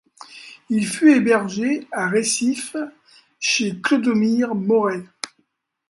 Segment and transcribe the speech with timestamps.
[0.71, 2.75] Il fut hébergé à Recife
[3.39, 5.03] chez Clodomir Morais.